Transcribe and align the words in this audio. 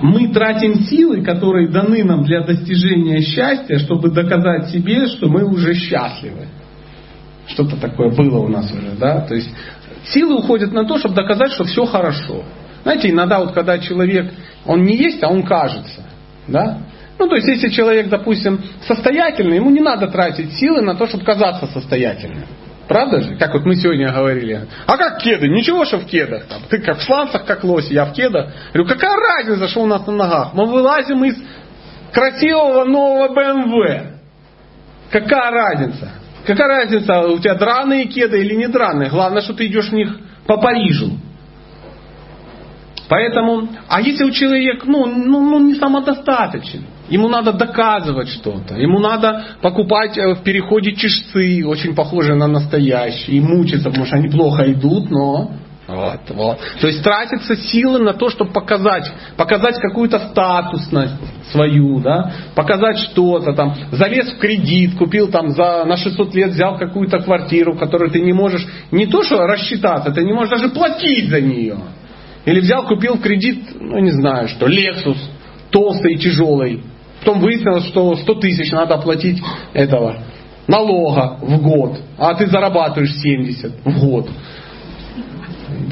Мы 0.00 0.28
тратим 0.28 0.84
силы, 0.84 1.22
которые 1.22 1.68
даны 1.68 2.04
нам 2.04 2.24
для 2.24 2.42
достижения 2.42 3.20
счастья, 3.20 3.78
чтобы 3.78 4.10
доказать 4.10 4.70
себе, 4.70 5.06
что 5.06 5.28
мы 5.28 5.44
уже 5.44 5.74
счастливы. 5.74 6.46
Что-то 7.48 7.76
такое 7.76 8.10
было 8.10 8.38
у 8.38 8.48
нас 8.48 8.70
уже, 8.72 8.96
да? 8.98 9.20
То 9.20 9.34
есть 9.34 9.50
силы 10.04 10.36
уходят 10.36 10.72
на 10.72 10.84
то, 10.84 10.98
чтобы 10.98 11.14
доказать, 11.14 11.52
что 11.52 11.64
все 11.64 11.84
хорошо. 11.84 12.44
Знаете, 12.82 13.10
иногда 13.10 13.40
вот 13.40 13.52
когда 13.52 13.78
человек, 13.78 14.32
он 14.64 14.84
не 14.84 14.96
есть, 14.96 15.22
а 15.22 15.28
он 15.28 15.42
кажется, 15.42 16.04
да? 16.46 16.78
Ну, 17.18 17.28
то 17.28 17.36
есть, 17.36 17.48
если 17.48 17.68
человек, 17.68 18.08
допустим, 18.08 18.60
состоятельный, 18.86 19.56
ему 19.56 19.70
не 19.70 19.80
надо 19.80 20.08
тратить 20.08 20.52
силы 20.52 20.82
на 20.82 20.94
то, 20.94 21.06
чтобы 21.06 21.24
казаться 21.24 21.66
состоятельным. 21.66 22.44
Правда 22.88 23.20
же? 23.20 23.36
Как 23.36 23.52
вот 23.52 23.64
мы 23.64 23.74
сегодня 23.74 24.12
говорили. 24.12 24.66
А 24.86 24.96
как 24.96 25.18
кеды? 25.18 25.48
Ничего, 25.48 25.84
что 25.84 25.98
в 25.98 26.06
кедах. 26.06 26.44
Там. 26.46 26.62
Ты 26.68 26.78
как 26.78 26.98
в 26.98 27.02
сланцах, 27.02 27.44
как 27.44 27.64
лось, 27.64 27.90
я 27.90 28.04
в 28.04 28.12
кедах. 28.12 28.52
Говорю, 28.72 28.88
какая 28.88 29.16
разница, 29.16 29.68
что 29.68 29.80
у 29.80 29.86
нас 29.86 30.06
на 30.06 30.12
ногах? 30.12 30.54
Мы 30.54 30.66
вылазим 30.66 31.24
из 31.24 31.36
красивого 32.12 32.84
нового 32.84 33.34
BMW. 33.34 34.12
Какая 35.10 35.50
разница? 35.50 36.10
Какая 36.46 36.68
разница, 36.68 37.22
у 37.22 37.38
тебя 37.40 37.54
драные 37.54 38.04
кеды 38.04 38.40
или 38.40 38.54
не 38.54 38.68
драные? 38.68 39.10
Главное, 39.10 39.42
что 39.42 39.54
ты 39.54 39.66
идешь 39.66 39.88
в 39.88 39.92
них 39.92 40.16
по 40.46 40.58
Парижу. 40.58 41.18
Поэтому, 43.08 43.68
а 43.88 44.00
если 44.00 44.24
у 44.24 44.30
человека, 44.30 44.84
ну, 44.86 45.06
ну, 45.06 45.50
ну 45.50 45.60
не 45.60 45.74
самодостаточен, 45.74 46.84
ему 47.08 47.28
надо 47.28 47.52
доказывать 47.52 48.28
что-то, 48.28 48.74
ему 48.74 48.98
надо 48.98 49.44
покупать 49.62 50.18
э, 50.18 50.34
в 50.34 50.42
переходе 50.42 50.92
чешцы, 50.92 51.64
очень 51.64 51.94
похожие 51.94 52.34
на 52.34 52.48
настоящие, 52.48 53.36
и 53.36 53.40
мучиться, 53.40 53.90
потому 53.90 54.06
что 54.06 54.16
они 54.16 54.28
плохо 54.28 54.72
идут, 54.72 55.10
но 55.10 55.50
вот, 55.86 56.20
вот. 56.30 56.58
То 56.80 56.88
есть 56.88 57.04
тратятся 57.04 57.54
силы 57.54 58.00
на 58.00 58.12
то, 58.12 58.28
чтобы 58.28 58.50
показать, 58.50 59.08
показать 59.36 59.78
какую-то 59.78 60.18
статусность 60.30 61.14
свою, 61.52 62.00
да, 62.00 62.32
показать 62.56 62.98
что-то 62.98 63.52
там, 63.52 63.72
залез 63.92 64.32
в 64.32 64.38
кредит, 64.38 64.96
купил 64.96 65.28
там 65.28 65.50
за, 65.50 65.84
на 65.84 65.96
600 65.96 66.34
лет, 66.34 66.50
взял 66.50 66.76
какую-то 66.76 67.20
квартиру, 67.20 67.76
которую 67.76 68.10
ты 68.10 68.20
не 68.20 68.32
можешь, 68.32 68.66
не 68.90 69.06
то 69.06 69.22
что 69.22 69.46
рассчитаться, 69.46 70.10
ты 70.10 70.24
не 70.24 70.32
можешь 70.32 70.50
даже 70.50 70.70
платить 70.70 71.30
за 71.30 71.40
нее. 71.40 71.76
Или 72.46 72.60
взял, 72.60 72.86
купил 72.86 73.16
в 73.16 73.20
кредит, 73.20 73.64
ну 73.74 73.98
не 73.98 74.12
знаю 74.12 74.48
что, 74.48 74.66
Lexus, 74.66 75.18
толстый 75.70 76.14
и 76.14 76.18
тяжелый. 76.18 76.82
Потом 77.18 77.40
выяснилось, 77.40 77.86
что 77.86 78.14
100 78.14 78.34
тысяч 78.36 78.70
надо 78.70 78.94
оплатить 78.94 79.42
этого 79.72 80.22
налога 80.68 81.38
в 81.42 81.60
год, 81.60 82.00
а 82.18 82.34
ты 82.34 82.46
зарабатываешь 82.46 83.12
70 83.14 83.84
в 83.84 84.00
год. 84.00 84.30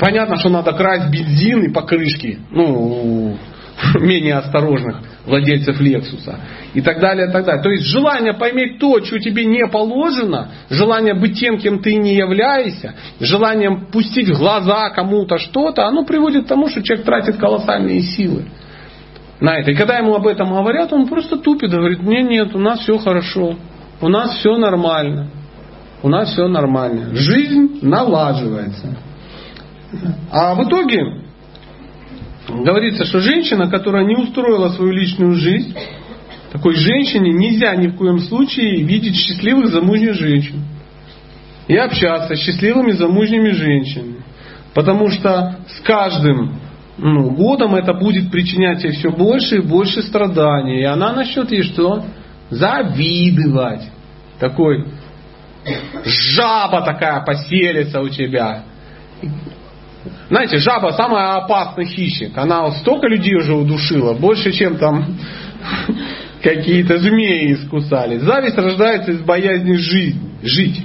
Понятно, 0.00 0.36
что 0.36 0.48
надо 0.48 0.72
красть 0.72 1.10
бензин 1.10 1.64
и 1.64 1.72
покрышки, 1.72 2.38
ну, 2.50 3.36
менее 4.00 4.34
осторожных 4.34 5.02
владельцев 5.26 5.80
Лексуса 5.80 6.38
и 6.74 6.80
так 6.80 7.00
далее, 7.00 7.28
и 7.28 7.32
так 7.32 7.44
далее. 7.44 7.62
То 7.62 7.70
есть 7.70 7.86
желание 7.86 8.34
поиметь 8.34 8.78
то, 8.78 9.02
что 9.04 9.18
тебе 9.18 9.44
не 9.44 9.66
положено, 9.66 10.50
желание 10.70 11.14
быть 11.14 11.38
тем, 11.38 11.58
кем 11.58 11.80
ты 11.80 11.94
не 11.94 12.14
являешься, 12.14 12.94
желание 13.20 13.86
пустить 13.90 14.28
в 14.28 14.38
глаза 14.38 14.90
кому-то 14.90 15.38
что-то, 15.38 15.86
оно 15.86 16.04
приводит 16.04 16.44
к 16.44 16.48
тому, 16.48 16.68
что 16.68 16.82
человек 16.82 17.06
тратит 17.06 17.36
колоссальные 17.36 18.00
силы 18.02 18.44
на 19.40 19.58
это. 19.58 19.70
И 19.70 19.74
когда 19.74 19.98
ему 19.98 20.14
об 20.14 20.26
этом 20.26 20.52
говорят, 20.52 20.92
он 20.92 21.06
просто 21.08 21.38
тупит, 21.38 21.70
говорит, 21.70 22.02
нет, 22.02 22.28
нет, 22.28 22.54
у 22.54 22.58
нас 22.58 22.80
все 22.80 22.98
хорошо, 22.98 23.56
у 24.00 24.08
нас 24.08 24.36
все 24.36 24.56
нормально, 24.56 25.30
у 26.02 26.08
нас 26.08 26.32
все 26.32 26.48
нормально. 26.48 27.14
Жизнь 27.14 27.78
налаживается. 27.82 28.96
А 30.30 30.54
в 30.54 30.66
итоге 30.66 31.23
говорится, 32.48 33.04
что 33.04 33.20
женщина, 33.20 33.70
которая 33.70 34.04
не 34.04 34.16
устроила 34.16 34.68
свою 34.70 34.92
личную 34.92 35.34
жизнь, 35.34 35.74
такой 36.52 36.74
женщине 36.74 37.32
нельзя 37.32 37.74
ни 37.76 37.88
в 37.88 37.96
коем 37.96 38.20
случае 38.20 38.82
видеть 38.82 39.16
счастливых 39.16 39.68
замужних 39.68 40.14
женщин 40.14 40.64
и 41.66 41.76
общаться 41.76 42.34
с 42.34 42.38
счастливыми 42.38 42.92
замужними 42.92 43.50
женщинами. 43.50 44.22
Потому 44.74 45.08
что 45.08 45.58
с 45.68 45.80
каждым 45.80 46.60
ну, 46.98 47.30
годом 47.30 47.74
это 47.74 47.94
будет 47.94 48.30
причинять 48.30 48.84
ей 48.84 48.92
все 48.92 49.10
больше 49.10 49.58
и 49.58 49.66
больше 49.66 50.02
страданий. 50.02 50.80
И 50.80 50.84
она 50.84 51.12
начнет 51.12 51.50
ей 51.50 51.62
что? 51.62 52.04
Завидовать. 52.50 53.88
Такой 54.38 54.86
жаба 56.04 56.82
такая 56.82 57.24
поселится 57.24 58.00
у 58.00 58.08
тебя. 58.08 58.64
Знаете, 60.28 60.58
жаба 60.58 60.90
самый 60.92 61.22
опасный 61.22 61.86
хищник. 61.86 62.36
Она 62.36 62.70
столько 62.72 63.06
людей 63.06 63.34
уже 63.36 63.54
удушила, 63.54 64.14
больше, 64.14 64.52
чем 64.52 64.76
там 64.76 65.16
какие-то 66.42 66.98
змеи 66.98 67.54
искусали. 67.54 68.18
Зависть 68.18 68.56
рождается 68.56 69.12
из 69.12 69.20
боязни 69.20 69.74
жизни, 69.74 70.34
жить. 70.42 70.82